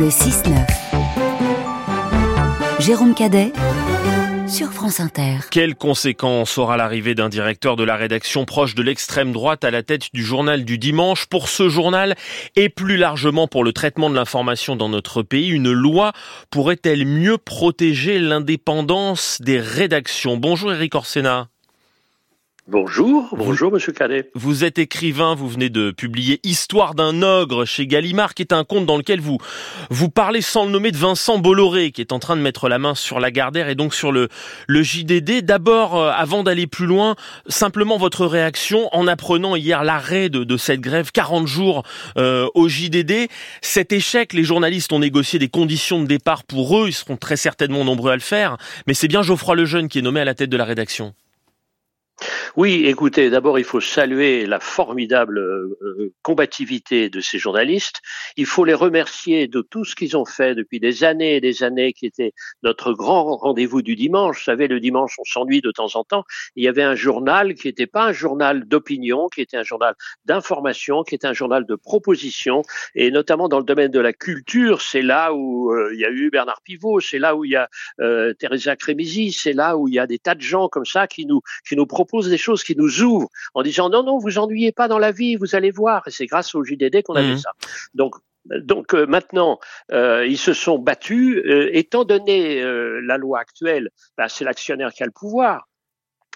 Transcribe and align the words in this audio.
Le 0.00 0.08
6-9. 0.08 0.54
Jérôme 2.78 3.14
Cadet 3.14 3.52
sur 4.48 4.72
France 4.72 4.98
Inter. 4.98 5.40
Quelles 5.50 5.74
conséquences 5.74 6.56
aura 6.56 6.78
l'arrivée 6.78 7.14
d'un 7.14 7.28
directeur 7.28 7.76
de 7.76 7.84
la 7.84 7.96
rédaction 7.96 8.46
proche 8.46 8.74
de 8.74 8.82
l'extrême 8.82 9.30
droite 9.32 9.62
à 9.62 9.70
la 9.70 9.82
tête 9.82 10.04
du 10.14 10.24
journal 10.24 10.64
du 10.64 10.78
dimanche? 10.78 11.26
Pour 11.26 11.50
ce 11.50 11.68
journal 11.68 12.14
et 12.56 12.70
plus 12.70 12.96
largement 12.96 13.46
pour 13.46 13.62
le 13.62 13.74
traitement 13.74 14.08
de 14.08 14.14
l'information 14.14 14.74
dans 14.74 14.88
notre 14.88 15.22
pays 15.22 15.50
Une 15.50 15.70
loi 15.70 16.12
pourrait-elle 16.48 17.04
mieux 17.04 17.36
protéger 17.36 18.18
l'indépendance 18.18 19.36
des 19.42 19.60
rédactions? 19.60 20.38
Bonjour 20.38 20.72
Eric 20.72 20.94
Orsena. 20.94 21.48
Bonjour, 22.68 23.34
bonjour 23.36 23.72
Monsieur 23.72 23.92
Cadet. 23.92 24.30
Vous 24.34 24.64
êtes 24.64 24.78
écrivain, 24.78 25.34
vous 25.34 25.48
venez 25.48 25.70
de 25.70 25.90
publier 25.90 26.40
Histoire 26.44 26.94
d'un 26.94 27.22
ogre 27.22 27.64
chez 27.64 27.86
Gallimard, 27.86 28.34
qui 28.34 28.42
est 28.42 28.52
un 28.52 28.64
conte 28.64 28.84
dans 28.84 28.98
lequel 28.98 29.18
vous 29.18 29.38
vous 29.88 30.10
parlez 30.10 30.42
sans 30.42 30.66
le 30.66 30.70
nommer 30.70 30.92
de 30.92 30.96
Vincent 30.98 31.38
Bolloré, 31.38 31.90
qui 31.90 32.02
est 32.02 32.12
en 32.12 32.18
train 32.18 32.36
de 32.36 32.42
mettre 32.42 32.68
la 32.68 32.78
main 32.78 32.94
sur 32.94 33.18
la 33.18 33.30
Gardère 33.30 33.70
et 33.70 33.74
donc 33.74 33.94
sur 33.94 34.12
le 34.12 34.28
le 34.68 34.82
JDD. 34.82 35.40
D'abord, 35.42 35.96
euh, 35.96 36.12
avant 36.14 36.42
d'aller 36.42 36.66
plus 36.66 36.86
loin, 36.86 37.16
simplement 37.48 37.96
votre 37.96 38.26
réaction 38.26 38.88
en 38.94 39.08
apprenant 39.08 39.56
hier 39.56 39.82
l'arrêt 39.82 40.28
de, 40.28 40.44
de, 40.44 40.56
cette 40.58 40.80
grève 40.80 41.12
40 41.12 41.46
jours 41.46 41.82
euh, 42.18 42.46
au 42.54 42.68
JDD. 42.68 43.28
Cet 43.62 43.90
échec, 43.92 44.34
les 44.34 44.44
journalistes 44.44 44.92
ont 44.92 45.00
négocié 45.00 45.38
des 45.38 45.48
conditions 45.48 46.00
de 46.00 46.06
départ 46.06 46.44
pour 46.44 46.78
eux, 46.78 46.88
ils 46.88 46.92
seront 46.92 47.16
très 47.16 47.36
certainement 47.36 47.84
nombreux 47.84 48.12
à 48.12 48.16
le 48.16 48.20
faire, 48.20 48.58
mais 48.86 48.94
c'est 48.94 49.08
bien 49.08 49.22
Geoffroy 49.22 49.56
Lejeune 49.56 49.88
qui 49.88 49.98
est 49.98 50.02
nommé 50.02 50.20
à 50.20 50.24
la 50.26 50.34
tête 50.34 50.50
de 50.50 50.56
la 50.58 50.66
rédaction. 50.66 51.14
Oui, 52.56 52.84
écoutez, 52.86 53.30
d'abord 53.30 53.58
il 53.58 53.64
faut 53.64 53.80
saluer 53.80 54.44
la 54.44 54.60
formidable 54.60 55.38
euh, 55.38 56.12
combativité 56.22 57.08
de 57.08 57.20
ces 57.20 57.38
journalistes. 57.38 58.00
Il 58.36 58.46
faut 58.46 58.64
les 58.64 58.74
remercier 58.74 59.48
de 59.48 59.62
tout 59.62 59.84
ce 59.84 59.94
qu'ils 59.94 60.16
ont 60.16 60.24
fait 60.24 60.54
depuis 60.54 60.80
des 60.80 61.04
années 61.04 61.36
et 61.36 61.40
des 61.40 61.62
années, 61.62 61.92
qui 61.92 62.06
était 62.06 62.32
notre 62.62 62.92
grand 62.92 63.36
rendez-vous 63.36 63.82
du 63.82 63.96
dimanche. 63.96 64.38
Vous 64.38 64.44
savez, 64.44 64.68
le 64.68 64.80
dimanche, 64.80 65.16
on 65.18 65.24
s'ennuie 65.24 65.60
de 65.60 65.70
temps 65.70 65.94
en 65.94 66.04
temps. 66.04 66.24
Il 66.56 66.64
y 66.64 66.68
avait 66.68 66.82
un 66.82 66.94
journal 66.94 67.54
qui 67.54 67.68
n'était 67.68 67.86
pas 67.86 68.06
un 68.06 68.12
journal 68.12 68.64
d'opinion, 68.64 69.28
qui 69.28 69.40
était 69.40 69.56
un 69.56 69.62
journal 69.62 69.94
d'information, 70.26 71.02
qui 71.04 71.14
était 71.14 71.26
un 71.26 71.32
journal 71.32 71.64
de 71.64 71.74
proposition, 71.74 72.62
et 72.94 73.10
notamment 73.10 73.48
dans 73.48 73.58
le 73.58 73.64
domaine 73.64 73.90
de 73.90 74.00
la 74.00 74.12
culture, 74.12 74.82
c'est 74.82 75.02
là 75.02 75.32
où 75.32 75.72
euh, 75.72 75.90
il 75.94 76.00
y 76.00 76.04
a 76.04 76.10
eu 76.10 76.30
Bernard 76.30 76.60
Pivot, 76.62 77.00
c'est 77.00 77.18
là 77.18 77.34
où 77.34 77.44
il 77.44 77.52
y 77.52 77.56
a 77.56 77.68
euh, 78.00 78.34
Teresa 78.34 78.76
Crémisi, 78.76 79.32
c'est 79.32 79.52
là 79.52 79.76
où 79.76 79.88
il 79.88 79.94
y 79.94 79.98
a 79.98 80.06
des 80.06 80.18
tas 80.18 80.34
de 80.34 80.42
gens 80.42 80.68
comme 80.68 80.84
ça 80.84 81.06
qui 81.06 81.24
nous 81.24 81.40
qui 81.66 81.76
nous 81.76 81.86
proposent 81.86 82.09
des 82.28 82.38
choses 82.38 82.64
qui 82.64 82.76
nous 82.76 83.02
ouvrent 83.02 83.28
en 83.54 83.62
disant 83.62 83.88
non, 83.88 84.02
non, 84.02 84.18
vous 84.18 84.38
ennuyez 84.38 84.72
pas 84.72 84.88
dans 84.88 84.98
la 84.98 85.12
vie, 85.12 85.36
vous 85.36 85.54
allez 85.54 85.70
voir. 85.70 86.02
Et 86.06 86.10
c'est 86.10 86.26
grâce 86.26 86.54
au 86.54 86.64
JDD 86.64 87.02
qu'on 87.02 87.14
a 87.14 87.22
vu 87.22 87.34
mmh. 87.34 87.38
ça. 87.38 87.50
Donc, 87.94 88.14
donc 88.46 88.94
euh, 88.94 89.06
maintenant, 89.06 89.58
euh, 89.92 90.26
ils 90.26 90.38
se 90.38 90.52
sont 90.52 90.78
battus. 90.78 91.42
Euh, 91.44 91.70
étant 91.72 92.04
donné 92.04 92.62
la 92.62 93.16
loi 93.16 93.40
actuelle, 93.40 93.90
bah, 94.16 94.28
c'est 94.28 94.44
l'actionnaire 94.44 94.92
qui 94.92 95.02
a 95.02 95.06
le 95.06 95.12
pouvoir 95.12 95.68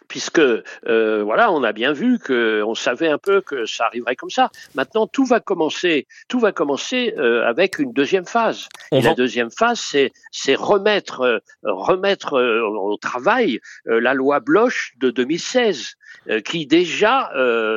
puisque 0.08 0.38
euh, 0.38 1.22
voilà, 1.24 1.52
on 1.52 1.62
a 1.62 1.72
bien 1.72 1.92
vu 1.92 2.19
que 2.19 2.62
on 2.62 2.74
savait 2.74 3.08
un 3.08 3.19
peu 3.19 3.41
que 3.41 3.66
ça 3.66 3.86
arriverait 3.86 4.16
comme 4.16 4.30
ça. 4.30 4.50
Maintenant, 4.74 5.06
tout 5.06 5.24
va 5.24 5.41
commencer, 5.41 6.06
tout 6.28 6.41
va 6.41 6.52
commencer 6.52 7.14
euh, 7.19 7.47
avec 7.47 7.78
une 7.78 7.92
deuxième 7.92 8.27
phase. 8.27 8.69
Et 8.92 9.00
la 9.00 9.14
deuxième 9.14 9.50
phase, 9.50 9.80
c'est 9.80 10.12
c'est 10.30 10.55
remettre 10.55 11.20
euh, 11.20 11.38
remettre 11.62 12.34
au 12.34 12.97
travail 12.97 13.60
la 13.86 14.14
loi 14.14 14.41
Bloch 14.41 14.92
de 14.98 15.10
2016 15.10 15.97
qui 16.45 16.67
déjà 16.67 17.31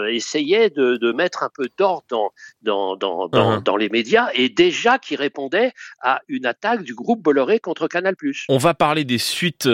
essayait 0.10 0.70
de, 0.70 0.98
de, 0.98 1.12
mettre 1.12 1.44
un 1.44 1.50
peu 1.54 1.70
d'ordre 1.78 2.04
dans 2.10 2.32
dans, 2.62 2.96
dans, 2.96 3.28
dans, 3.28 3.58
uh-huh. 3.58 3.64
dans, 3.64 3.76
les 3.76 3.90
médias 3.90 4.30
et 4.34 4.50
déjà 4.50 5.00
qui 5.00 5.16
répondait 5.16 5.74
à 6.02 6.22
une 6.28 6.46
attaque 6.46 6.84
du 6.84 6.94
groupe 6.94 7.22
Bolloré 7.22 7.60
contre 7.60 7.88
Canal+. 7.88 8.16
On 8.50 8.58
va 8.58 8.74
parler 8.74 9.04
des 9.04 9.18
suites 9.18 9.68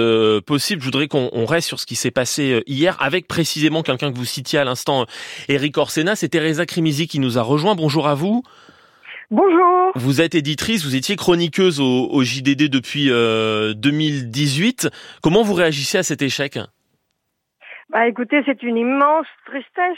possibles. 0.46 0.82
Je 0.82 0.86
voudrais 0.86 1.08
qu'on 1.08 1.46
reste 1.46 1.68
sur 1.68 1.80
ce 1.80 1.86
qui 1.86 1.96
s'est 1.96 2.12
passé 2.12 2.54
euh, 2.54 2.62
hier 2.68 2.98
avec 3.02 3.28
précisément 3.28 3.84
quelqu'un 3.84 4.12
que 4.12 4.18
vous 4.18 4.26
citiez 4.26 4.60
à 4.60 4.64
l'instant, 4.64 5.06
Eric 5.48 5.78
Orsena. 5.78 6.16
C'est 6.16 6.30
Teresa 6.30 6.66
Crimisi 6.66 7.08
qui 7.08 7.20
nous 7.20 7.38
a 7.38 7.42
rejoint. 7.42 7.76
Bonjour 7.76 8.08
à 8.08 8.16
vous. 8.16 8.44
Bonjour. 9.32 9.92
Vous 9.96 10.22
êtes 10.22 10.36
éditrice, 10.36 10.84
vous 10.84 10.96
étiez 10.96 11.16
chroniqueuse 11.16 11.80
au, 11.80 12.24
JDD 12.24 12.70
depuis 12.70 13.08
2018. 13.08 14.86
Euh, 14.86 14.90
Comment 15.22 15.42
vous 15.42 15.54
réagissez 15.54 15.98
à 15.98 16.04
cet 16.04 16.22
échec? 16.22 16.60
Bah 17.94 18.08
écoutez, 18.08 18.42
c'est 18.48 18.64
une 18.64 18.78
immense 18.78 19.28
tristesse. 19.46 19.98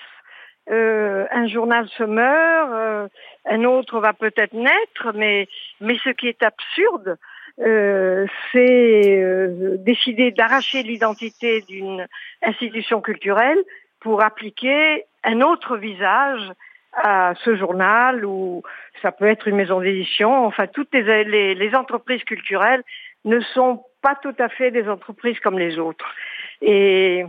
Euh, 0.69 1.25
un 1.31 1.47
journal 1.47 1.87
se 1.97 2.03
meurt, 2.03 3.09
un 3.45 3.63
autre 3.63 4.01
va 4.01 4.11
peut-être 4.11 4.53
naître, 4.53 5.13
mais 5.13 5.47
mais 5.79 5.97
ce 6.03 6.09
qui 6.09 6.27
est 6.27 6.43
absurde, 6.43 7.17
euh, 7.61 8.25
c'est 8.51 9.23
euh, 9.23 9.77
décider 9.77 10.31
d'arracher 10.31 10.83
l'identité 10.83 11.61
d'une 11.61 12.05
institution 12.43 12.99
culturelle 12.99 13.63
pour 14.01 14.21
appliquer 14.21 15.05
un 15.23 15.39
autre 15.39 15.77
visage 15.77 16.51
à 16.91 17.33
ce 17.45 17.55
journal 17.55 18.25
ou 18.25 18.61
ça 19.01 19.13
peut 19.13 19.27
être 19.27 19.47
une 19.47 19.55
maison 19.55 19.79
d'édition. 19.79 20.45
Enfin, 20.45 20.67
toutes 20.67 20.93
les, 20.93 21.55
les, 21.55 21.75
entreprises 21.75 22.23
culturelles 22.25 22.83
ne 23.23 23.39
sont 23.39 23.85
pas 24.01 24.15
tout 24.15 24.35
à 24.37 24.49
fait 24.49 24.71
des 24.71 24.89
entreprises 24.89 25.39
comme 25.39 25.57
les 25.57 25.79
autres. 25.79 26.13
Et 26.61 27.25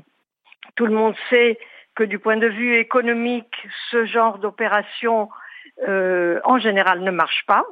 tout 0.76 0.86
le 0.86 0.94
monde 0.94 1.14
sait 1.30 1.58
que 1.94 2.04
du 2.04 2.18
point 2.18 2.36
de 2.36 2.46
vue 2.46 2.78
économique, 2.78 3.66
ce 3.90 4.04
genre 4.04 4.38
d'opération, 4.38 5.28
euh, 5.88 6.38
en 6.44 6.58
général, 6.58 7.00
ne 7.00 7.10
marche 7.10 7.44
pas. 7.46 7.64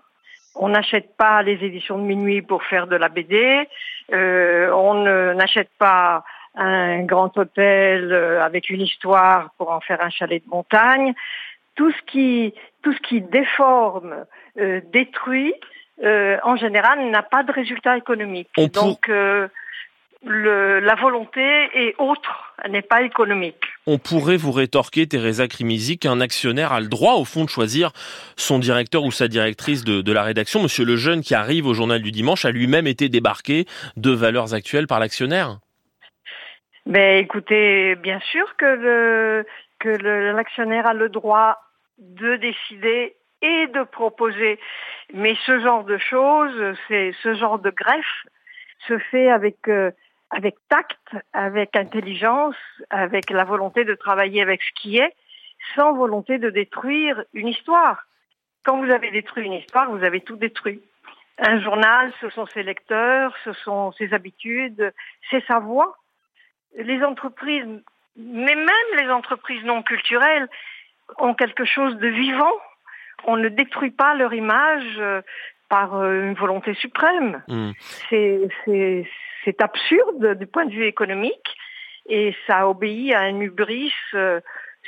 On 0.57 0.69
n'achète 0.69 1.17
pas 1.17 1.43
les 1.43 1.65
éditions 1.65 1.99
de 1.99 2.05
minuit 2.05 2.41
pour 2.43 2.63
faire 2.65 2.87
de 2.87 2.97
la 2.97 3.09
BD. 3.09 3.69
Euh, 4.13 4.71
on 4.73 4.95
n'achète 5.35 5.71
pas 5.79 6.25
un 6.55 7.03
grand 7.03 7.37
hôtel 7.37 8.13
euh, 8.13 8.43
avec 8.43 8.71
une 8.71 8.81
histoire 8.81 9.51
pour 9.59 9.71
en 9.71 9.81
faire 9.81 10.01
un 10.01 10.11
chalet 10.11 10.43
de 10.43 10.49
montagne. 10.49 11.13
Tout 11.75 11.91
ce 11.91 12.03
qui, 12.07 12.55
tout 12.83 12.93
ce 12.93 13.01
qui 13.01 13.21
déforme, 13.21 14.25
euh, 14.59 14.81
détruit, 14.93 15.55
en 16.03 16.57
général, 16.57 17.09
n'a 17.11 17.23
pas 17.23 17.43
de 17.45 17.53
résultat 17.53 17.97
économique. 17.97 18.49
Donc, 18.73 19.09
le, 20.25 20.81
la 20.81 20.95
volonté 20.95 21.43
est 21.75 21.95
autre, 21.99 22.55
elle 22.63 22.73
n'est 22.73 22.83
pas 22.83 23.03
économique. 23.03 23.63
On 23.87 23.99
pourrait 23.99 24.37
vous 24.37 24.53
rétorquer, 24.53 25.07
Teresa 25.07 25.47
Crimisi, 25.49 25.99
qu'un 25.99 26.21
actionnaire 26.21 26.73
a 26.73 26.81
le 26.81 26.89
droit, 26.89 27.15
au 27.15 27.25
fond, 27.25 27.45
de 27.45 27.51
choisir 27.51 27.91
son 28.37 28.59
directeur 28.59 29.05
ou 29.05 29.11
sa 29.11 29.29
directrice 29.29 29.85
de, 29.85 30.01
de 30.01 30.13
la 30.13 30.23
rédaction. 30.23 30.63
Monsieur 30.63 30.85
Lejeune, 30.85 31.21
qui 31.21 31.35
arrive 31.35 31.67
au 31.67 31.75
journal 31.75 32.01
du 32.01 32.11
dimanche, 32.11 32.45
a 32.45 32.51
lui-même 32.51 32.87
été 32.87 33.09
débarqué 33.09 33.67
de 33.97 34.11
valeurs 34.11 34.55
actuelles 34.55 34.87
par 34.87 35.01
l'actionnaire. 35.01 35.59
Mais 36.87 37.21
écoutez, 37.21 37.95
bien 37.97 38.21
sûr 38.31 38.57
que 38.57 38.67
le, 38.67 39.47
que 39.79 39.89
l'actionnaire 39.89 40.87
a 40.87 40.95
le 40.95 41.09
droit 41.09 41.59
de 41.99 42.37
décider 42.37 43.17
et 43.43 43.67
de 43.69 43.85
proposer. 43.85 44.59
Mais 45.13 45.37
ce 45.47 45.61
genre 45.61 45.85
de 45.85 45.99
choses, 45.99 46.77
c'est 46.89 47.13
ce 47.23 47.35
genre 47.35 47.59
de 47.59 47.71
greffe 47.71 48.27
se 48.89 48.99
fait 48.99 49.31
avec 49.31 49.57
euh, 49.69 49.91
avec 50.35 50.57
tact, 50.69 50.99
avec 51.33 51.77
intelligence, 51.77 52.57
avec 52.91 53.31
la 53.31 53.45
volonté 53.45 53.85
de 53.85 53.95
travailler 53.95 54.43
avec 54.43 54.63
ce 54.63 54.83
qui 54.83 54.99
est, 54.99 55.15
sans 55.77 55.95
volonté 55.95 56.39
de 56.39 56.51
détruire 56.51 57.23
une 57.35 57.49
histoire. 57.49 58.05
Quand 58.65 58.79
vous 58.79 58.91
avez 58.91 59.11
détruit 59.11 59.47
une 59.47 59.53
histoire, 59.53 59.91
vous 59.91 60.03
avez 60.03 60.21
tout 60.21 60.37
détruit. 60.37 60.83
Un 61.39 61.61
journal, 61.61 62.13
ce 62.21 62.31
sont 62.31 62.47
ses 62.47 62.63
lecteurs, 62.63 63.33
ce 63.45 63.53
sont 63.53 63.93
ses 63.93 64.13
habitudes, 64.13 64.93
c'est 65.31 65.45
sa 65.47 65.61
voix. 65.61 65.97
Les 66.77 67.03
entreprises, 67.05 67.67
mais 68.17 68.55
même 68.55 68.91
les 68.99 69.11
entreprises 69.11 69.65
non 69.65 69.83
culturelles, 69.83 70.49
ont 71.19 71.35
quelque 71.35 71.65
chose 71.65 71.97
de 71.99 72.09
vivant. 72.09 72.57
On 73.25 73.37
ne 73.37 73.49
détruit 73.49 73.93
pas 73.93 74.15
leur 74.15 74.35
image 74.35 74.97
euh, 74.99 75.23
par 75.69 75.95
euh, 75.95 76.25
une 76.25 76.35
volonté 76.35 76.75
suprême. 76.75 77.43
Hmm. 77.47 77.71
C'est 78.09 78.49
c'est 79.45 79.61
absurde 79.61 80.39
du 80.39 80.47
point 80.47 80.67
de 80.67 80.73
vue 80.73 80.87
économique 80.87 81.57
et 82.09 82.35
ça 82.47 82.69
obéit 82.69 83.13
à 83.13 83.21
un 83.21 83.41
hubris, 83.41 83.93
euh, 84.15 84.41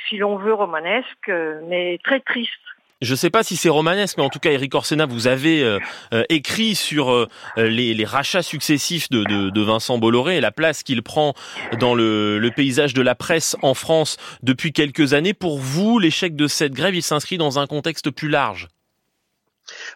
si 0.07 0.17
l'on 0.17 0.37
veut, 0.37 0.53
romanesque, 0.53 1.31
mais 1.67 1.99
très 2.03 2.19
triste. 2.19 2.51
Je 2.99 3.11
ne 3.11 3.15
sais 3.15 3.29
pas 3.29 3.43
si 3.43 3.57
c'est 3.57 3.69
romanesque, 3.69 4.17
mais 4.17 4.23
en 4.23 4.29
tout 4.29 4.39
cas, 4.39 4.51
Eric 4.51 4.73
Orsena, 4.73 5.05
vous 5.05 5.27
avez 5.27 5.63
euh, 5.63 5.77
euh, 6.13 6.23
écrit 6.29 6.73
sur 6.73 7.27
les, 7.55 8.05
rachats 8.05 8.41
successifs 8.41 9.09
de, 9.09 9.61
Vincent 9.61 9.99
Bolloré 9.99 10.37
et 10.37 10.41
la 10.41 10.51
place 10.51 10.81
qu'il 10.81 11.03
prend 11.03 11.33
dans 11.79 11.93
le, 11.93 12.39
le, 12.39 12.51
paysage 12.51 12.95
de 12.95 13.03
la 13.03 13.13
presse 13.13 13.55
en 13.61 13.75
France 13.75 14.17
depuis 14.41 14.73
quelques 14.73 15.13
années. 15.13 15.35
Pour 15.35 15.59
vous, 15.59 15.99
l'échec 15.99 16.35
de 16.35 16.47
cette 16.47 16.73
grève, 16.73 16.95
il 16.95 17.03
s'inscrit 17.03 17.37
dans 17.37 17.59
un 17.59 17.67
contexte 17.67 18.09
plus 18.09 18.29
large? 18.29 18.67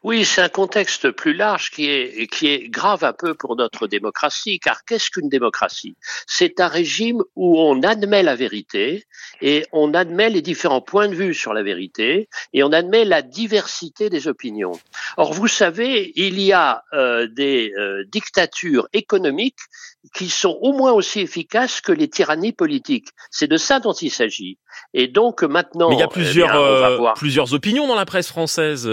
Oui, 0.04 0.26
c'est 0.26 0.42
un 0.42 0.50
contexte 0.50 1.12
plus 1.12 1.34
large 1.34 1.72
qui 1.72 1.90
est, 1.90 2.28
qui 2.28 2.48
est 2.48 2.70
grave 2.70 3.04
un 3.04 3.14
peu 3.14 3.34
pour 3.34 3.56
notre 3.56 3.88
démocratie, 3.88 4.60
car 4.60 4.84
qu'est-ce 4.86 5.10
qu'une 5.10 5.30
démocratie? 5.30 5.96
C'est 6.28 6.60
un 6.60 6.68
régime 6.68 7.22
où 7.36 7.60
on 7.60 7.84
admet 7.84 8.24
la 8.24 8.36
vérité 8.36 9.06
et 9.42 9.66
on 9.72 9.94
admet 9.94 10.30
les 10.30 10.42
différents 10.42 10.82
points 10.82 11.08
de 11.08 11.16
vue 11.16 11.34
sur 11.34 11.54
la 11.54 11.64
vérité 11.64 12.30
et 12.54 12.64
on 12.64 12.72
admet 12.72 13.06
la 13.06 13.22
diversité 13.22 14.10
des 14.10 14.28
opinions. 14.28 14.80
Or, 15.18 15.34
vous 15.34 15.48
savez, 15.48 16.12
il 16.16 16.40
y 16.40 16.54
a 16.54 16.84
euh, 16.94 17.28
des 17.28 17.74
euh, 17.78 18.04
dictatures 18.12 18.88
économiques 18.94 19.60
qui 20.16 20.30
sont 20.30 20.58
au 20.62 20.74
moins 20.74 20.92
aussi 20.92 21.20
efficaces 21.20 21.80
que 21.80 21.92
les 21.92 22.10
tyrannies 22.10 22.54
politiques. 22.54 23.10
C'est 23.30 23.48
de 23.48 23.58
ça 23.58 23.80
dont 23.80 23.94
il 23.94 24.10
s'agit. 24.10 24.58
Et 24.94 25.08
donc 25.08 25.44
maintenant, 25.44 25.90
mais 25.90 25.96
il 25.96 26.00
y 26.00 26.04
a 26.04 26.08
eh 26.10 26.14
plusieurs 26.14 26.56
euh, 26.56 27.14
plusieurs 27.16 27.54
opinions 27.54 27.88
dans 27.88 27.96
la 27.96 28.06
presse 28.06 28.28
française. 28.28 28.90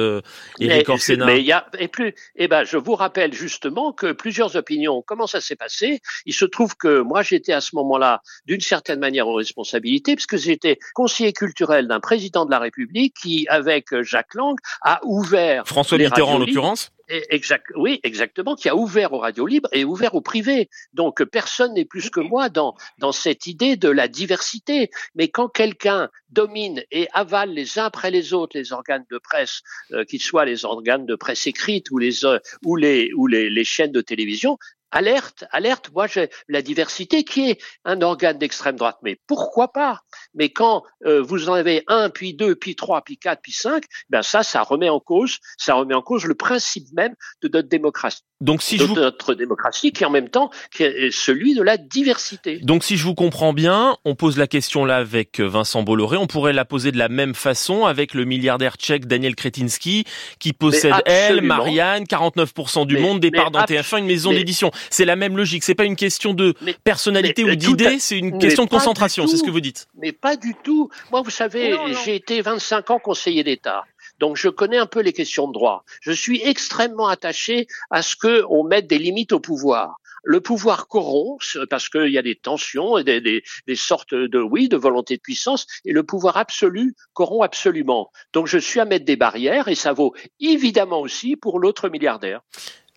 Mais 1.26 1.40
il 1.40 1.46
y 1.46 1.52
a 1.52 1.66
et 1.78 1.88
plus. 1.88 2.14
Eh 2.36 2.48
ben, 2.48 2.64
je 2.64 2.76
vous 2.76 2.94
rappelle 2.94 3.32
justement 3.32 3.92
que 3.92 4.12
plusieurs 4.12 4.56
opinions. 4.56 5.02
Comment 5.06 5.26
ça 5.26 5.40
s'est 5.40 5.56
passé 5.56 6.00
Il 6.26 6.34
se 6.34 6.44
trouve 6.44 6.76
que 6.76 7.00
moi 7.00 7.22
j'étais 7.22 7.52
à 7.52 7.60
ce 7.60 7.74
moment-là 7.76 8.22
d'une 8.46 8.60
certaine 8.60 9.00
manière 9.00 9.28
en 9.28 9.34
responsabilité 9.34 10.14
puisque 10.14 10.36
j'étais 10.36 10.78
conseiller 10.94 11.32
culturel 11.32 11.88
d'un 11.88 12.00
président 12.00 12.44
de 12.44 12.50
la 12.50 12.58
République 12.58 13.14
qui, 13.20 13.46
avec 13.48 14.02
Jacques 14.02 14.34
Lang, 14.34 14.56
a 14.82 15.00
ouvert 15.04 15.66
François 15.66 15.98
Mitterrand 15.98 16.34
en 16.34 16.38
l'occurrence 16.38 16.92
Exact, 17.08 17.64
oui, 17.74 18.00
exactement, 18.02 18.54
qui 18.54 18.68
a 18.68 18.76
ouvert 18.76 19.14
aux 19.14 19.18
radios 19.18 19.46
libres 19.46 19.70
et 19.72 19.84
ouvert 19.84 20.14
au 20.14 20.20
privé. 20.20 20.68
Donc 20.92 21.24
personne 21.24 21.72
n'est 21.72 21.86
plus 21.86 22.10
que 22.10 22.20
moi 22.20 22.50
dans, 22.50 22.74
dans 22.98 23.12
cette 23.12 23.46
idée 23.46 23.76
de 23.76 23.88
la 23.88 24.08
diversité. 24.08 24.90
Mais 25.14 25.28
quand 25.28 25.48
quelqu'un 25.48 26.10
domine 26.28 26.82
et 26.90 27.08
avale 27.14 27.50
les 27.50 27.78
uns 27.78 27.84
après 27.84 28.10
les 28.10 28.34
autres 28.34 28.58
les 28.58 28.72
organes 28.72 29.06
de 29.10 29.16
presse, 29.16 29.62
euh, 29.92 30.04
qu'ils 30.04 30.20
soient 30.20 30.44
les 30.44 30.66
organes 30.66 31.06
de 31.06 31.14
presse 31.14 31.46
écrite 31.46 31.90
ou 31.90 31.96
les, 31.96 32.26
euh, 32.26 32.38
ou 32.64 32.76
les, 32.76 33.10
ou 33.14 33.26
les, 33.26 33.48
les 33.48 33.64
chaînes 33.64 33.92
de 33.92 34.02
télévision, 34.02 34.58
alerte, 34.90 35.44
alerte, 35.50 35.90
moi 35.92 36.06
j'ai 36.06 36.30
la 36.48 36.62
diversité 36.62 37.24
qui 37.24 37.50
est 37.50 37.62
un 37.84 38.00
organe 38.02 38.38
d'extrême 38.38 38.76
droite, 38.76 38.98
mais 39.02 39.20
pourquoi 39.26 39.72
pas? 39.72 40.00
Mais 40.34 40.50
quand 40.50 40.84
euh, 41.04 41.22
vous 41.22 41.48
en 41.48 41.54
avez 41.54 41.84
un, 41.86 42.10
puis 42.10 42.34
deux, 42.34 42.54
puis 42.54 42.76
trois, 42.76 43.02
puis 43.02 43.18
quatre, 43.18 43.40
puis 43.42 43.52
cinq, 43.52 43.84
ben 44.08 44.22
ça, 44.22 44.42
ça 44.42 44.62
remet 44.62 44.88
en 44.88 45.00
cause, 45.00 45.38
ça 45.56 45.74
remet 45.74 45.94
en 45.94 46.02
cause 46.02 46.24
le 46.24 46.34
principe 46.34 46.86
même 46.92 47.14
de 47.42 47.48
notre 47.48 47.68
démocratie. 47.68 48.22
Donc 48.40 48.62
si 48.62 48.76
de 48.76 48.86
je 48.86 48.92
notre 48.92 49.34
démocratie 49.34 49.90
qui 49.90 50.04
en 50.04 50.10
même 50.10 50.28
temps 50.28 50.50
qui 50.70 50.84
est 50.84 51.10
celui 51.10 51.56
de 51.56 51.62
la 51.62 51.76
diversité. 51.76 52.58
Donc 52.58 52.84
si 52.84 52.96
je 52.96 53.02
vous 53.02 53.14
comprends 53.14 53.52
bien, 53.52 53.96
on 54.04 54.14
pose 54.14 54.38
la 54.38 54.46
question 54.46 54.84
là 54.84 54.96
avec 54.96 55.40
Vincent 55.40 55.82
Bolloré, 55.82 56.16
on 56.16 56.28
pourrait 56.28 56.52
la 56.52 56.64
poser 56.64 56.92
de 56.92 56.98
la 56.98 57.08
même 57.08 57.34
façon 57.34 57.84
avec 57.86 58.14
le 58.14 58.24
milliardaire 58.24 58.76
tchèque 58.76 59.06
Daniel 59.06 59.34
Kretinsky 59.34 60.04
qui 60.38 60.52
possède 60.52 60.94
elle, 61.04 61.40
Marianne, 61.42 62.04
49% 62.04 62.86
du 62.86 62.98
monde, 62.98 63.18
départ 63.18 63.50
dans 63.50 63.62
TF1, 63.62 63.98
une 63.98 64.06
maison 64.06 64.30
d'édition. 64.30 64.70
C'est 64.90 65.04
la 65.04 65.16
même 65.16 65.36
logique. 65.36 65.64
C'est 65.64 65.74
pas 65.74 65.84
une 65.84 65.96
question 65.96 66.32
de 66.32 66.54
personnalité 66.84 67.44
ou 67.44 67.56
d'idée, 67.56 67.98
c'est 67.98 68.18
une 68.18 68.38
question 68.38 68.64
de 68.64 68.70
concentration. 68.70 69.26
C'est 69.26 69.36
ce 69.36 69.42
que 69.42 69.50
vous 69.50 69.60
dites. 69.60 69.88
Mais 70.00 70.12
pas 70.12 70.36
du 70.36 70.54
tout. 70.62 70.90
Moi, 71.10 71.22
vous 71.22 71.30
savez, 71.30 71.76
j'ai 72.04 72.14
été 72.14 72.40
25 72.40 72.90
ans 72.90 72.98
conseiller 72.98 73.42
d'État. 73.42 73.84
Donc 74.18 74.36
je 74.36 74.48
connais 74.48 74.78
un 74.78 74.86
peu 74.86 75.00
les 75.00 75.12
questions 75.12 75.48
de 75.48 75.52
droit. 75.52 75.84
Je 76.00 76.12
suis 76.12 76.42
extrêmement 76.42 77.08
attaché 77.08 77.66
à 77.90 78.02
ce 78.02 78.16
qu'on 78.16 78.64
mette 78.64 78.86
des 78.86 78.98
limites 78.98 79.32
au 79.32 79.40
pouvoir. 79.40 79.96
Le 80.24 80.40
pouvoir 80.40 80.88
corrompt 80.88 81.58
parce 81.70 81.88
qu'il 81.88 82.10
y 82.10 82.18
a 82.18 82.22
des 82.22 82.34
tensions 82.34 82.98
et 82.98 83.04
des, 83.04 83.20
des, 83.20 83.44
des, 83.66 83.76
sortes 83.76 84.14
de 84.14 84.40
oui 84.40 84.68
de 84.68 84.76
volonté 84.76 85.16
de 85.16 85.22
puissance 85.22 85.66
et 85.84 85.92
le 85.92 86.02
pouvoir 86.02 86.36
absolu 86.36 86.94
corrompt 87.12 87.44
absolument. 87.44 88.10
Donc 88.32 88.46
je 88.46 88.58
suis 88.58 88.80
à 88.80 88.84
mettre 88.84 89.04
des 89.04 89.16
barrières 89.16 89.68
et 89.68 89.74
ça 89.74 89.92
vaut 89.92 90.14
évidemment 90.40 91.00
aussi 91.00 91.36
pour 91.36 91.60
l'autre 91.60 91.88
milliardaire. 91.88 92.40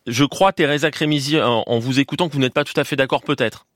Je 0.07 0.25
crois, 0.25 0.51
Thérèse 0.51 0.89
Crémisi, 0.91 1.39
en, 1.39 1.79
vous 1.79 1.99
écoutant, 1.99 2.27
que 2.27 2.33
vous 2.33 2.39
n'êtes 2.39 2.53
pas 2.53 2.63
tout 2.63 2.79
à 2.79 2.83
fait 2.83 2.95
d'accord 2.95 3.23
peut-être. 3.23 3.67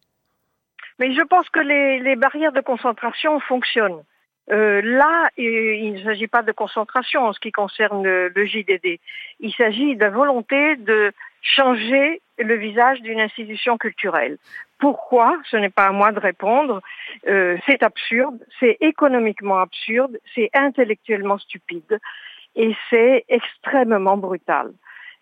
Mais 0.98 1.14
je 1.14 1.22
pense 1.22 1.48
que 1.50 1.60
les, 1.60 2.16
barrières 2.16 2.54
de 2.54 2.62
concentration 2.62 3.40
fonctionnent. 3.42 4.04
Euh, 4.52 4.82
là, 4.84 5.30
il 5.38 5.94
ne 5.94 6.04
s'agit 6.04 6.28
pas 6.28 6.44
de 6.44 6.52
concentration 6.52 7.24
en 7.24 7.34
ce 7.34 7.40
qui 7.40 7.52
concerne 7.52 8.04
le, 8.04 8.46
JDD. 8.46 9.00
Il 9.40 9.54
s'agit 9.54 9.96
de 9.96 10.02
la 10.02 10.10
volonté 10.10 10.76
de 10.76 11.12
changer 11.42 12.22
le 12.38 12.56
visage 12.56 13.02
d'une 13.02 13.20
institution 13.20 13.78
culturelle. 13.78 14.38
Pourquoi? 14.80 15.38
Ce 15.50 15.58
n'est 15.58 15.70
pas 15.70 15.86
à 15.86 15.92
moi 15.92 16.12
de 16.12 16.20
répondre. 16.20 16.82
Euh, 17.28 17.58
c'est 17.66 17.82
absurde, 17.82 18.38
c'est 18.60 18.78
économiquement 18.82 19.60
absurde, 19.60 20.20
c'est 20.34 20.50
intellectuellement 20.54 21.38
stupide 21.38 22.00
et 22.56 22.76
c'est 22.90 23.26
extrêmement 23.30 24.18
brutal. 24.18 24.72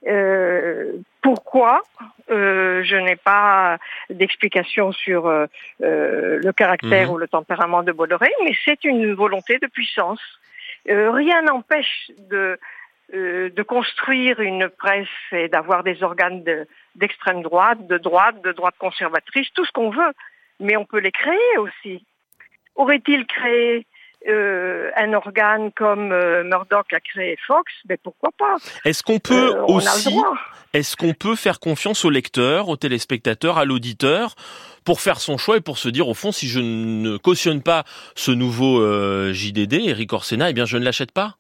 Euh, 0.08 0.98
pourquoi 1.24 1.82
euh, 2.30 2.84
je 2.84 2.96
n'ai 2.96 3.16
pas 3.16 3.80
d'explication 4.10 4.92
sur 4.92 5.28
euh, 5.28 5.48
le 5.80 6.52
caractère 6.52 7.08
mhm. 7.08 7.14
ou 7.14 7.18
le 7.18 7.28
tempérament 7.28 7.82
de 7.82 7.92
Bolloré, 7.92 8.30
mais 8.44 8.56
c'est 8.64 8.84
une 8.84 9.14
volonté 9.14 9.58
de 9.58 9.68
puissance. 9.68 10.22
rien 10.86 11.42
n'empêche 11.42 12.12
de, 12.30 12.60
de 13.12 13.64
construire 13.64 14.40
une 14.42 14.70
presse 14.70 15.08
et 15.32 15.48
d'avoir 15.48 15.84
des 15.84 16.04
organes 16.04 16.44
d'extrême 16.96 17.42
droite, 17.42 17.88
de 17.88 17.98
droite, 17.98 18.42
de 18.44 18.52
droite 18.52 18.76
conservatrice, 18.78 19.48
tout 19.54 19.66
ce 19.66 19.72
qu'on 19.72 19.90
veut, 19.90 20.14
mais 20.60 20.78
on 20.78 20.86
peut 20.86 21.00
les 21.00 21.12
créer 21.12 21.58
aussi. 21.58 22.06
Aurait-il 22.76 23.26
créé 23.26 23.86
euh, 24.28 24.90
un 24.96 25.14
organe 25.14 25.72
comme 25.74 26.12
euh, 26.12 26.44
Murdoch 26.44 26.94
a 26.94 27.00
créé 27.00 27.38
Fox, 27.46 27.72
mais 27.90 27.98
pourquoi 27.98 28.30
pas? 28.38 28.56
Est-ce 28.86 29.04
qu'on 29.04 29.20
peut 29.20 29.56
euh, 29.56 29.66
aussi, 29.66 30.16
est-ce 30.74 30.96
qu'on 30.96 31.14
peut 31.14 31.36
faire 31.36 31.60
confiance 31.60 32.06
au 32.06 32.10
lecteur, 32.10 32.70
au 32.70 32.78
téléspectateur, 32.78 33.58
à 33.58 33.66
l'auditeur 33.66 34.36
pour 34.86 35.02
faire 35.02 35.20
son 35.20 35.38
choix 35.38 35.58
et 35.58 35.62
pour 35.62 35.78
se 35.78 35.90
dire 35.90 36.08
au 36.08 36.14
fond 36.14 36.32
si 36.32 36.48
je 36.48 36.60
ne 36.60 37.18
cautionne 37.18 37.62
pas 37.62 37.84
ce 38.16 38.32
nouveau 38.32 38.82
JDD, 39.34 39.74
Eric 39.74 40.14
Orsena, 40.14 40.50
eh 40.50 40.54
bien 40.54 40.66
je 40.66 40.78
ne 40.78 40.86
l'achète 40.86 41.12
pas? 41.12 41.36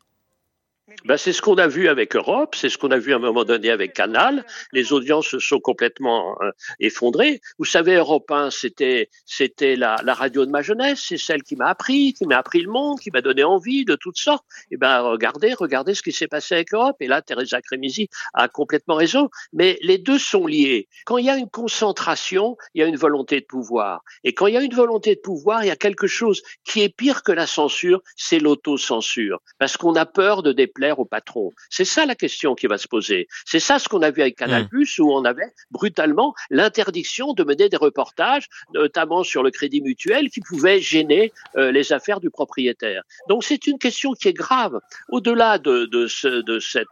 Ben, 1.05 1.17
c'est 1.17 1.33
ce 1.33 1.41
qu'on 1.41 1.55
a 1.55 1.67
vu 1.67 1.87
avec 1.87 2.15
Europe, 2.15 2.55
c'est 2.55 2.69
ce 2.69 2.77
qu'on 2.77 2.91
a 2.91 2.97
vu 2.97 3.13
à 3.13 3.17
un 3.17 3.19
moment 3.19 3.43
donné 3.43 3.69
avec 3.69 3.93
Canal. 3.93 4.45
Les 4.71 4.93
audiences 4.93 5.27
se 5.27 5.39
sont 5.39 5.59
complètement 5.59 6.37
euh, 6.41 6.51
effondrées. 6.79 7.41
Vous 7.57 7.65
savez, 7.65 7.95
Europe 7.95 8.29
1, 8.31 8.51
c'était 8.51 9.09
c'était 9.25 9.75
la, 9.75 9.97
radio 10.13 10.45
de 10.45 10.51
ma 10.51 10.61
jeunesse, 10.61 11.03
c'est 11.07 11.17
celle 11.17 11.43
qui 11.43 11.55
m'a 11.55 11.67
appris, 11.67 12.13
qui 12.13 12.25
m'a 12.25 12.37
appris 12.37 12.61
le 12.61 12.71
monde, 12.71 12.99
qui 12.99 13.11
m'a 13.11 13.21
donné 13.21 13.43
envie 13.43 13.85
de 13.85 13.95
toutes 13.95 14.17
sortes. 14.17 14.45
Et 14.71 14.75
eh 14.75 14.77
ben 14.77 15.01
regardez, 15.01 15.53
regardez 15.53 15.93
ce 15.93 16.01
qui 16.01 16.11
s'est 16.11 16.27
passé 16.27 16.55
avec 16.55 16.73
Europe. 16.73 16.97
Et 16.99 17.07
là, 17.07 17.21
Teresa 17.21 17.61
Cremisi 17.61 18.09
a 18.33 18.47
complètement 18.47 18.95
raison. 18.95 19.29
Mais 19.51 19.79
les 19.81 19.97
deux 19.97 20.19
sont 20.19 20.45
liés. 20.47 20.87
Quand 21.05 21.17
il 21.17 21.25
y 21.25 21.29
a 21.29 21.37
une 21.37 21.49
concentration, 21.49 22.57
il 22.73 22.81
y 22.81 22.83
a 22.83 22.87
une 22.87 22.97
volonté 22.97 23.39
de 23.39 23.45
pouvoir. 23.45 24.03
Et 24.23 24.33
quand 24.33 24.47
il 24.47 24.53
y 24.53 24.57
a 24.57 24.61
une 24.61 24.73
volonté 24.73 25.15
de 25.15 25.21
pouvoir, 25.21 25.63
il 25.63 25.67
y 25.67 25.71
a 25.71 25.75
quelque 25.75 26.07
chose 26.07 26.41
qui 26.63 26.81
est 26.81 26.89
pire 26.89 27.23
que 27.23 27.31
la 27.31 27.47
censure, 27.47 28.01
c'est 28.15 28.39
l'autocensure, 28.39 29.39
parce 29.59 29.77
qu'on 29.77 29.95
a 29.95 30.05
peur 30.05 30.43
de 30.43 30.51
déplaire 30.51 30.92
au 30.99 31.05
patron 31.05 31.51
C'est 31.69 31.85
ça 31.85 32.05
la 32.05 32.15
question 32.15 32.55
qui 32.55 32.67
va 32.67 32.77
se 32.77 32.87
poser. 32.87 33.27
C'est 33.45 33.59
ça 33.59 33.79
ce 33.79 33.87
qu'on 33.89 34.01
a 34.01 34.11
vu 34.11 34.21
avec 34.21 34.35
Canal+, 34.35 34.67
mmh. 34.71 35.01
où 35.01 35.11
on 35.13 35.25
avait 35.25 35.51
brutalement 35.71 36.33
l'interdiction 36.49 37.33
de 37.33 37.43
mener 37.43 37.69
des 37.69 37.77
reportages, 37.77 38.47
notamment 38.73 39.23
sur 39.23 39.43
le 39.43 39.51
crédit 39.51 39.81
mutuel, 39.81 40.29
qui 40.29 40.41
pouvaient 40.41 40.79
gêner 40.79 41.31
euh, 41.57 41.71
les 41.71 41.93
affaires 41.93 42.19
du 42.19 42.29
propriétaire. 42.29 43.03
Donc 43.29 43.43
c'est 43.43 43.67
une 43.67 43.77
question 43.77 44.13
qui 44.13 44.27
est 44.27 44.33
grave. 44.33 44.79
Au-delà 45.09 45.57
de, 45.57 45.85
de, 45.85 46.41
de 46.41 46.59
cette, 46.59 46.87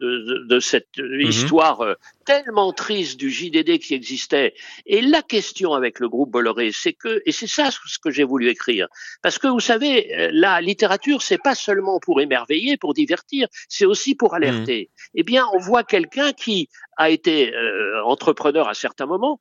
de, 0.00 0.60
cette 0.60 0.98
mmh. 0.98 1.20
histoire 1.20 1.80
euh, 1.80 1.94
tellement 2.24 2.72
triste 2.72 3.18
du 3.18 3.30
JDD 3.30 3.78
qui 3.78 3.94
existait. 3.94 4.54
Et 4.86 5.00
la 5.02 5.22
question 5.22 5.74
avec 5.74 6.00
le 6.00 6.08
groupe 6.08 6.30
Bolloré, 6.30 6.70
c'est 6.72 6.92
que, 6.92 7.22
et 7.26 7.32
c'est 7.32 7.46
ça 7.46 7.70
ce 7.70 7.98
que 7.98 8.10
j'ai 8.10 8.24
voulu 8.24 8.48
écrire, 8.48 8.88
parce 9.22 9.38
que 9.38 9.48
vous 9.48 9.60
savez, 9.60 10.14
euh, 10.14 10.30
la 10.32 10.60
littérature, 10.60 11.22
c'est 11.22 11.42
pas 11.42 11.54
seulement 11.54 11.98
pour 12.00 12.20
émerveiller, 12.20 12.76
pour 12.76 12.94
divertir, 12.94 13.31
c'est 13.68 13.86
aussi 13.86 14.14
pour 14.14 14.34
alerter. 14.34 14.90
Mmh. 14.90 15.10
Eh 15.16 15.22
bien, 15.22 15.46
on 15.54 15.58
voit 15.58 15.84
quelqu'un 15.84 16.32
qui 16.32 16.68
a 16.96 17.10
été 17.10 17.54
euh, 17.54 18.04
entrepreneur 18.04 18.68
à 18.68 18.74
certains 18.74 19.06
moments, 19.06 19.40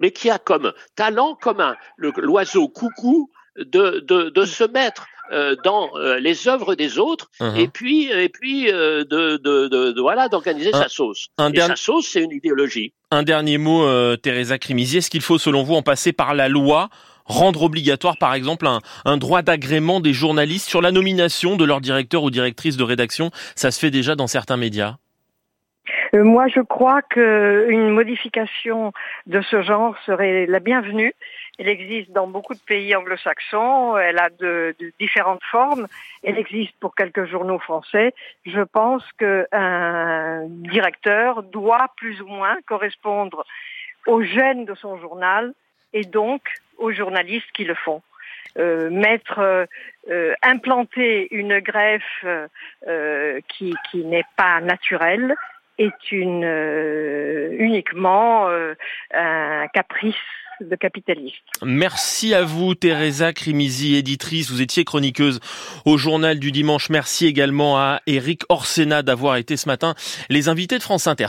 mais 0.00 0.10
qui 0.10 0.30
a 0.30 0.38
comme 0.38 0.72
talent, 0.96 1.36
comme 1.40 1.74
l'oiseau 1.98 2.68
coucou, 2.68 3.30
de, 3.56 4.02
de, 4.06 4.30
de 4.30 4.44
se 4.44 4.64
mettre 4.64 5.06
euh, 5.32 5.56
dans 5.64 5.90
euh, 5.96 6.18
les 6.18 6.48
œuvres 6.48 6.74
des 6.74 6.98
autres 6.98 7.30
uh-huh. 7.40 7.58
et 7.58 7.68
puis 7.68 8.10
et 8.10 8.28
puis 8.28 8.70
euh, 8.70 9.04
de, 9.04 9.36
de, 9.36 9.68
de, 9.68 10.00
voilà 10.00 10.28
d'organiser 10.28 10.72
sa 10.72 10.88
sauce. 10.88 11.28
et 11.52 11.60
sa 11.60 11.76
sauce, 11.76 12.08
c'est 12.08 12.22
une 12.22 12.32
idéologie. 12.32 12.92
Un 13.10 13.22
dernier 13.22 13.56
mot, 13.58 13.86
Teresa 14.16 14.58
Crimisi, 14.58 14.98
est-ce 14.98 15.10
qu'il 15.10 15.20
faut, 15.20 15.38
selon 15.38 15.62
vous, 15.62 15.74
en 15.74 15.82
passer 15.82 16.12
par 16.12 16.34
la 16.34 16.48
loi 16.48 16.88
rendre 17.24 17.62
obligatoire, 17.62 18.16
par 18.16 18.34
exemple, 18.34 18.66
un, 18.66 18.80
un 19.04 19.16
droit 19.16 19.42
d'agrément 19.42 20.00
des 20.00 20.12
journalistes 20.12 20.68
sur 20.68 20.82
la 20.82 20.92
nomination 20.92 21.56
de 21.56 21.64
leur 21.64 21.80
directeur 21.80 22.22
ou 22.22 22.30
directrice 22.30 22.76
de 22.76 22.84
rédaction 22.84 23.30
Ça 23.54 23.70
se 23.70 23.78
fait 23.78 23.90
déjà 23.90 24.14
dans 24.14 24.26
certains 24.26 24.56
médias. 24.56 24.96
Euh, 26.14 26.24
moi, 26.24 26.46
je 26.48 26.60
crois 26.60 27.02
qu'une 27.02 27.90
modification 27.90 28.92
de 29.26 29.40
ce 29.42 29.62
genre 29.62 29.96
serait 30.04 30.46
la 30.46 30.60
bienvenue. 30.60 31.14
Elle 31.58 31.68
existe 31.68 32.10
dans 32.12 32.26
beaucoup 32.26 32.54
de 32.54 32.60
pays 32.60 32.94
anglo-saxons, 32.96 33.96
elle 33.98 34.18
a 34.18 34.30
de, 34.30 34.74
différentes 34.98 35.44
formes, 35.50 35.86
elle 36.22 36.38
existe 36.38 36.74
pour 36.80 36.94
quelques 36.94 37.26
journaux 37.26 37.58
français. 37.58 38.14
Je 38.46 38.60
pense 38.60 39.04
qu'un 39.18 40.46
directeur 40.48 41.42
doit 41.42 41.88
plus 41.96 42.20
ou 42.22 42.26
moins 42.26 42.56
correspondre 42.66 43.44
aux 44.06 44.22
gènes 44.22 44.64
de 44.64 44.74
son 44.74 44.98
journal 44.98 45.52
et 45.92 46.04
donc 46.04 46.42
aux 46.82 46.92
journalistes 46.92 47.50
qui 47.54 47.64
le 47.64 47.74
font. 47.74 48.02
Euh, 48.58 48.90
mettre, 48.90 49.38
euh, 49.38 49.64
euh, 50.10 50.34
implanter 50.42 51.28
une 51.30 51.60
greffe 51.60 52.24
qui, 53.48 53.74
qui 53.90 54.04
n'est 54.04 54.26
pas 54.36 54.60
naturelle 54.60 55.34
est 55.78 56.12
une, 56.12 56.44
uniquement 57.58 58.48
un 59.14 59.66
caprice 59.68 60.14
de 60.60 60.76
capitaliste. 60.76 61.42
Merci 61.62 62.34
à 62.34 62.44
vous, 62.44 62.74
Teresa 62.74 63.32
Crimizi, 63.32 63.96
éditrice. 63.96 64.50
Vous 64.50 64.62
étiez 64.62 64.84
chroniqueuse 64.84 65.40
au 65.84 65.96
journal 65.96 66.38
du 66.38 66.52
dimanche. 66.52 66.90
Merci 66.90 67.26
également 67.26 67.78
à 67.78 68.00
Eric 68.06 68.42
Orsena 68.48 69.02
d'avoir 69.02 69.36
été 69.36 69.56
ce 69.56 69.68
matin 69.68 69.94
les 70.28 70.48
invités 70.48 70.78
de 70.78 70.82
France 70.82 71.06
Inter. 71.06 71.20